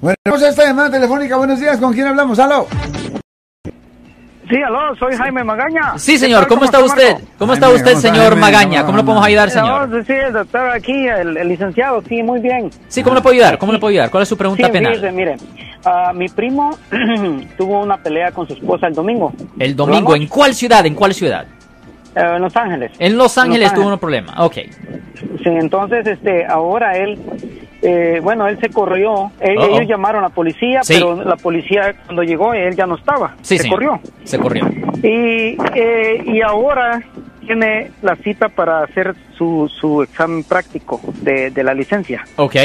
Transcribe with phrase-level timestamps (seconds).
[0.00, 1.36] Bueno, tenemos esta llamada telefónica.
[1.36, 2.38] Buenos días, ¿con quién hablamos?
[2.38, 2.66] ¡Aló!
[4.48, 5.98] Sí, aló, soy Jaime Magaña.
[5.98, 6.46] Sí, señor.
[6.46, 7.16] ¿cómo está usted?
[7.36, 8.40] ¿Cómo está Jaime, usted, ¿cómo está, señor Jaime?
[8.40, 8.80] Magaña?
[8.82, 9.06] ¿Cómo ¿Cómo le va?
[9.06, 9.88] podemos ayudar, señor?
[9.88, 12.70] No, sí, el doctor aquí, el, el licenciado, sí, muy bien.
[12.86, 13.58] Sí, ¿cómo le puedo ayudar?
[13.58, 14.10] ¿Cómo le puedo ayudar?
[14.10, 15.12] ¿Cuál es su Sí, pregunta fíjese, penal?
[15.12, 15.36] mire,
[15.84, 16.78] ah, mi primo
[17.58, 19.32] tuvo una pelea con su esposa el domingo.
[19.58, 20.86] El domingo, ¿en cuál ciudad?
[20.86, 21.44] ¿En cuál ciudad?
[22.14, 22.92] Eh, en Los Ángeles.
[23.00, 23.94] En Los Ángeles tuvo Ángeles.
[23.94, 24.34] un problema.
[24.44, 24.54] Ok.
[25.42, 27.18] Sí, entonces, este, ahora él,
[27.82, 29.30] eh, bueno, él se corrió.
[29.40, 30.94] Él- ellos llamaron a la policía, Sí.
[30.94, 33.36] pero la policía cuando llegó él ya no estaba.
[33.42, 33.76] Sí, se señor.
[33.78, 34.00] corrió.
[34.24, 34.68] Se corrió.
[35.02, 37.02] Y, eh, y ahora
[37.46, 42.24] tiene la cita para hacer su, su examen práctico de, de la licencia.
[42.36, 42.56] Ok.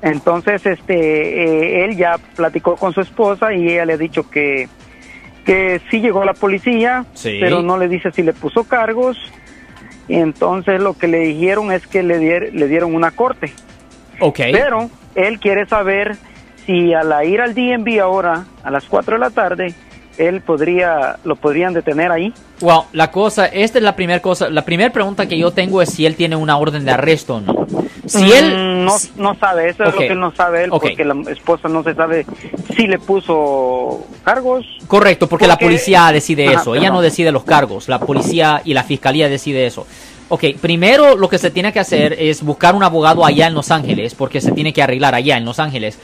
[0.00, 4.68] Entonces, este, eh, él ya platicó con su esposa y ella le ha dicho que,
[5.44, 7.38] que sí llegó la policía, Sí.
[7.40, 9.16] pero no le dice si le puso cargos.
[10.08, 13.52] Y entonces lo que le dijeron es que le, dier- le dieron una corte.
[14.22, 14.40] Ok.
[14.52, 16.16] Pero él quiere saber
[16.64, 19.74] si al ir al DMV ahora a las 4 de la tarde,
[20.16, 22.32] él podría, lo podrían detener ahí.
[22.60, 24.48] Well, la cosa, esta es la primera cosa.
[24.48, 27.40] La primera pregunta que yo tengo es si él tiene una orden de arresto o
[27.40, 27.66] no.
[28.12, 28.54] Si él.
[28.54, 31.82] Mm, no, no sabe, eso es lo que no sabe él, porque la esposa no
[31.82, 32.26] se sabe
[32.76, 34.66] si le puso cargos.
[34.86, 36.74] Correcto, porque la policía decide Ajá, eso.
[36.74, 36.96] Ella perdón.
[36.96, 37.88] no decide los cargos.
[37.88, 39.86] La policía y la fiscalía decide eso.
[40.28, 43.70] Ok, primero lo que se tiene que hacer es buscar un abogado allá en Los
[43.70, 45.98] Ángeles, porque se tiene que arreglar allá en Los Ángeles.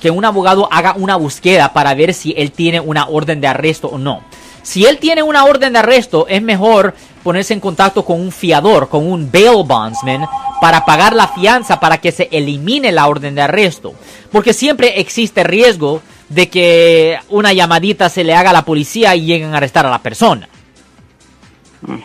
[0.00, 3.88] Que un abogado haga una búsqueda para ver si él tiene una orden de arresto
[3.88, 4.22] o no.
[4.64, 8.88] Si él tiene una orden de arresto, es mejor ponerse en contacto con un fiador,
[8.88, 10.26] con un bail bondsman,
[10.60, 13.94] para pagar la fianza para que se elimine la orden de arresto.
[14.32, 19.26] Porque siempre existe riesgo de que una llamadita se le haga a la policía y
[19.26, 20.48] lleguen a arrestar a la persona.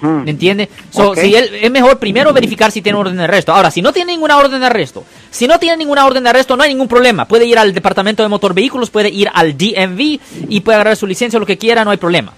[0.02, 0.68] ¿Me entiende?
[0.90, 3.54] So, si él, es mejor primero verificar si tiene orden de arresto.
[3.54, 6.58] Ahora, si no tiene ninguna orden de arresto, si no tiene ninguna orden de arresto,
[6.58, 7.26] no hay ningún problema.
[7.26, 11.08] Puede ir al departamento de motor vehículos, puede ir al DMV y puede agarrar su
[11.08, 12.34] licencia, lo que quiera, no hay problema.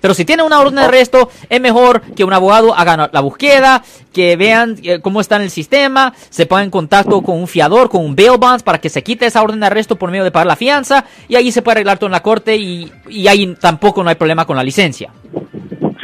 [0.00, 3.82] Pero si tiene una orden de arresto, es mejor que un abogado haga la búsqueda,
[4.12, 7.88] que vean eh, cómo está en el sistema, se ponga en contacto con un fiador,
[7.88, 10.30] con un bail bonds, para que se quite esa orden de arresto por medio de
[10.30, 13.54] pagar la fianza, y ahí se puede arreglar todo en la corte y, y ahí
[13.60, 15.10] tampoco no hay problema con la licencia.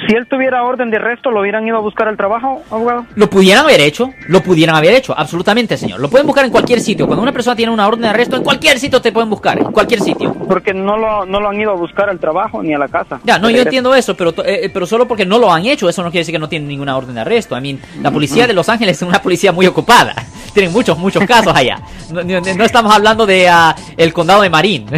[0.07, 3.07] Si él tuviera orden de arresto, ¿lo hubieran ido a buscar al trabajo, abogado?
[3.15, 6.01] Lo pudieran haber hecho, lo pudieran haber hecho, absolutamente, señor.
[6.01, 7.07] Lo pueden buscar en cualquier sitio.
[7.07, 9.73] Cuando una persona tiene una orden de arresto, en cualquier sitio te pueden buscar, en
[9.73, 10.35] cualquier sitio.
[10.35, 13.21] Porque no lo, no lo han ido a buscar al trabajo ni a la casa.
[13.25, 15.89] Ya, no, yo entiendo eso, pero, eh, eh, pero solo porque no lo han hecho,
[15.89, 17.57] eso no quiere decir que no tienen ninguna orden de arresto.
[17.57, 20.15] I mean, la policía de Los Ángeles es una policía muy ocupada.
[20.55, 21.81] Tienen muchos, muchos casos allá.
[22.11, 24.87] No, no- no estamos hablando de ah, el condado de Marín.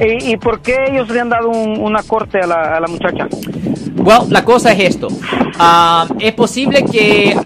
[0.00, 2.86] ¿Y, y por qué ellos le han dado un- una corte a la, a la
[2.88, 3.28] muchacha?
[3.96, 5.08] Well, la cosa es esto.
[5.58, 7.36] Ah, es posible que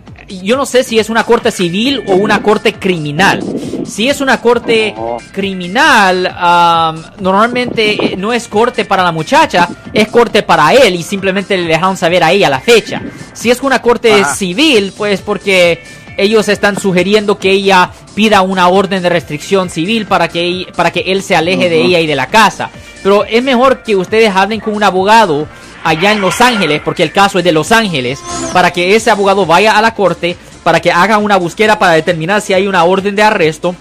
[0.43, 3.43] yo no sé si es una corte civil o una corte criminal.
[3.84, 4.95] Si es una corte
[5.33, 11.03] criminal, ah, normalmente eh, no es corte para la muchacha, es corte para él y
[11.03, 13.03] simplemente le dejaron saber a ella la fecha.
[13.33, 14.34] Si es una corte Ajá.
[14.34, 15.83] civil, pues porque
[16.23, 21.01] ellos están sugiriendo que ella pida una orden de restricción civil para que, para que
[21.01, 22.71] él se aleje de ella y de la casa.
[23.03, 25.47] Pero es mejor que ustedes hablen con un abogado
[25.85, 28.21] allá en Los Ángeles, porque el caso es de Los Ángeles,
[28.53, 32.43] para que ese abogado vaya a la corte, para que haga una búsqueda para determinar
[32.43, 33.75] si hay una orden de arresto.